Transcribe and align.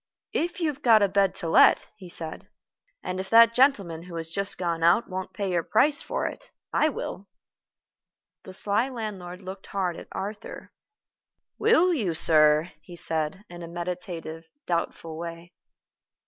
"If 0.33 0.59
you 0.59 0.67
have 0.69 0.81
got 0.81 1.03
a 1.03 1.07
bed 1.07 1.35
to 1.35 1.47
let," 1.47 1.91
he 1.95 2.09
said, 2.09 2.47
"and 3.03 3.19
if 3.19 3.29
that 3.29 3.53
gentleman 3.53 4.01
who 4.01 4.15
has 4.15 4.29
just 4.29 4.57
gone 4.57 4.81
out 4.81 5.07
won't 5.07 5.31
pay 5.31 5.51
your 5.51 5.61
price 5.61 6.01
for 6.01 6.25
it, 6.25 6.49
I 6.73 6.89
will." 6.89 7.27
The 8.41 8.51
sly 8.53 8.89
landlord 8.89 9.41
looked 9.41 9.67
hard 9.67 9.95
at 9.97 10.07
Arthur. 10.11 10.71
"Will 11.59 11.93
you, 11.93 12.15
sir?" 12.15 12.71
he 12.81 12.93
asked, 12.97 13.37
in 13.47 13.61
a 13.61 13.67
meditative, 13.67 14.47
doubtful 14.65 15.19
way. 15.19 15.51